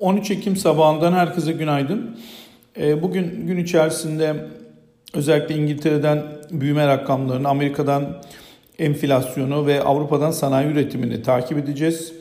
13 0.00 0.30
Ekim 0.30 0.56
sabahından 0.56 1.12
herkese 1.12 1.52
günaydın. 1.52 2.18
Ee, 2.80 3.02
bugün 3.02 3.46
gün 3.46 3.56
içerisinde 3.56 4.34
özellikle 5.14 5.54
İngiltere'den 5.54 6.22
büyüme 6.50 6.86
rakamlarını, 6.86 7.48
Amerika'dan 7.48 8.22
enflasyonu 8.78 9.66
ve 9.66 9.82
Avrupa'dan 9.82 10.30
sanayi 10.30 10.68
üretimini 10.68 11.22
takip 11.22 11.58
edeceğiz. 11.58 12.12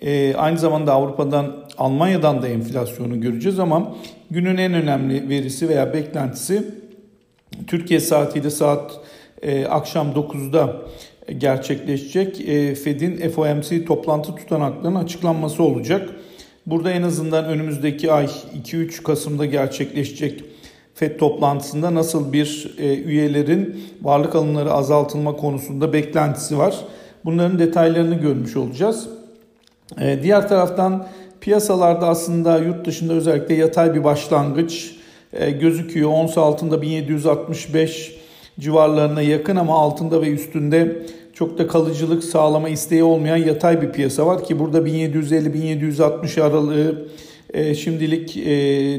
Ee, 0.00 0.34
aynı 0.34 0.58
zamanda 0.58 0.92
Avrupa'dan, 0.92 1.56
Almanya'dan 1.78 2.42
da 2.42 2.48
enflasyonu 2.48 3.20
göreceğiz 3.20 3.58
ama 3.58 3.94
günün 4.30 4.56
en 4.56 4.74
önemli 4.74 5.28
verisi 5.28 5.68
veya 5.68 5.94
beklentisi 5.94 6.64
Türkiye 7.66 8.00
saatiyle 8.00 8.50
saat 8.50 9.00
e, 9.42 9.66
akşam 9.66 10.12
9'da 10.12 10.76
gerçekleşecek 11.38 12.40
e, 12.40 12.74
Fed'in 12.74 13.30
FOMC 13.30 13.84
toplantı 13.84 14.34
tutanaklarının 14.34 15.04
açıklanması 15.04 15.62
olacak. 15.62 16.10
Burada 16.66 16.90
en 16.90 17.02
azından 17.02 17.44
önümüzdeki 17.44 18.12
ay 18.12 18.28
2-3 18.64 19.02
Kasım'da 19.02 19.46
gerçekleşecek 19.46 20.44
FED 20.94 21.18
toplantısında 21.18 21.94
nasıl 21.94 22.32
bir 22.32 22.74
e, 22.78 22.94
üyelerin 22.94 23.84
varlık 24.02 24.34
alımları 24.34 24.72
azaltılma 24.72 25.36
konusunda 25.36 25.92
beklentisi 25.92 26.58
var. 26.58 26.76
Bunların 27.24 27.58
detaylarını 27.58 28.14
görmüş 28.14 28.56
olacağız. 28.56 29.08
E, 30.00 30.22
diğer 30.22 30.48
taraftan 30.48 31.06
piyasalarda 31.40 32.08
aslında 32.08 32.58
yurt 32.58 32.86
dışında 32.86 33.12
özellikle 33.12 33.54
yatay 33.54 33.94
bir 33.94 34.04
başlangıç 34.04 34.96
e, 35.32 35.50
gözüküyor. 35.50 36.10
Ons 36.10 36.38
altında 36.38 36.82
1765 36.82 38.16
civarlarına 38.60 39.22
yakın 39.22 39.56
ama 39.56 39.78
altında 39.78 40.22
ve 40.22 40.30
üstünde 40.30 41.06
çok 41.42 41.58
da 41.58 41.66
kalıcılık 41.66 42.24
sağlama 42.24 42.68
isteği 42.68 43.02
olmayan 43.02 43.36
yatay 43.36 43.82
bir 43.82 43.92
piyasa 43.92 44.26
var 44.26 44.44
ki 44.44 44.58
burada 44.58 44.78
1750-1760 44.78 46.42
aralığı 46.42 47.08
e, 47.54 47.74
şimdilik 47.74 48.36
e, 48.36 48.44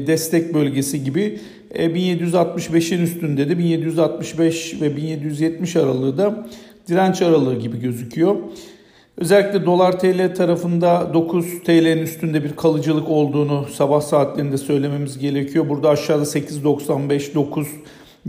destek 0.06 0.54
bölgesi 0.54 1.04
gibi 1.04 1.38
e, 1.74 1.86
1765'in 1.86 3.02
üstünde 3.02 3.48
de 3.48 3.58
1765 3.58 4.80
ve 4.80 4.96
1770 4.96 5.76
aralığı 5.76 6.18
da 6.18 6.46
direnç 6.88 7.22
aralığı 7.22 7.58
gibi 7.58 7.80
gözüküyor. 7.80 8.36
Özellikle 9.16 9.66
dolar 9.66 9.98
TL 9.98 10.34
tarafında 10.34 11.10
9 11.14 11.46
TL'nin 11.64 12.02
üstünde 12.02 12.44
bir 12.44 12.56
kalıcılık 12.56 13.08
olduğunu 13.08 13.66
sabah 13.72 14.00
saatlerinde 14.00 14.58
söylememiz 14.58 15.18
gerekiyor. 15.18 15.68
Burada 15.68 15.88
aşağıda 15.88 16.24
8.95 16.24 17.34
9 17.34 17.68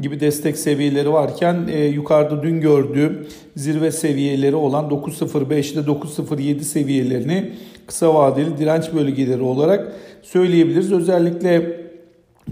gibi 0.01 0.19
destek 0.19 0.57
seviyeleri 0.57 1.13
varken 1.13 1.67
e, 1.71 1.85
yukarıda 1.85 2.43
dün 2.43 2.61
gördüğüm 2.61 3.27
zirve 3.55 3.91
seviyeleri 3.91 4.55
olan 4.55 4.85
9.05 4.85 5.73
ile 5.73 5.79
9.07 5.79 6.61
seviyelerini 6.61 7.51
kısa 7.87 8.13
vadeli 8.13 8.57
direnç 8.57 8.93
bölgeleri 8.93 9.41
olarak 9.41 9.93
söyleyebiliriz. 10.21 10.91
Özellikle 10.91 11.85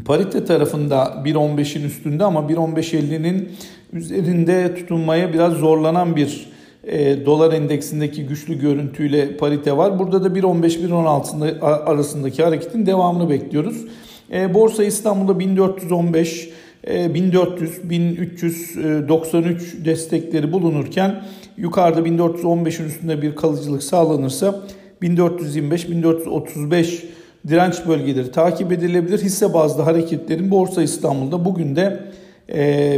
parite 0.05 0.45
tarafında 0.45 1.21
1.15'in 1.25 1.83
üstünde 1.83 2.23
ama 2.23 2.39
1.15.50'nin 2.39 3.49
üzerinde 3.93 4.75
tutunmaya 4.75 5.33
biraz 5.33 5.53
zorlanan 5.53 6.15
bir 6.15 6.53
e, 6.83 7.25
dolar 7.25 7.53
endeksindeki 7.53 8.25
güçlü 8.25 8.59
görüntüyle 8.59 9.37
parite 9.37 9.77
var. 9.77 9.99
Burada 9.99 10.23
da 10.23 10.27
1.15-1.16 10.27 11.59
arasındaki 11.61 12.43
hareketin 12.43 12.85
devamını 12.85 13.29
bekliyoruz. 13.29 13.85
E, 14.33 14.53
Borsa 14.53 14.83
İstanbul'da 14.83 15.39
1415 15.39 16.49
1400 16.87 17.89
1393 17.89 19.85
destekleri 19.85 20.51
bulunurken 20.51 21.23
yukarıda 21.57 21.99
1415'in 21.99 22.85
üstünde 22.85 23.21
bir 23.21 23.35
kalıcılık 23.35 23.83
sağlanırsa 23.83 24.61
1425 25.01 25.89
1435 25.89 27.03
direnç 27.47 27.75
bölgeleri 27.87 28.31
takip 28.31 28.71
edilebilir. 28.71 29.19
Hisse 29.19 29.53
bazlı 29.53 29.83
hareketlerin 29.83 30.51
Borsa 30.51 30.83
İstanbul'da 30.83 31.45
bugün 31.45 31.75
de 31.75 31.99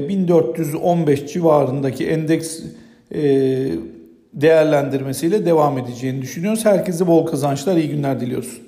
1415 0.10 1.22
e, 1.22 1.28
civarındaki 1.28 2.08
endeks 2.08 2.60
e, 3.16 3.22
değerlendirmesiyle 4.34 5.46
devam 5.46 5.78
edeceğini 5.78 6.22
düşünüyoruz. 6.22 6.66
Herkese 6.66 7.08
bol 7.08 7.26
kazançlar, 7.26 7.78
iyi 7.78 7.90
günler 7.90 8.20
diliyoruz. 8.20 8.62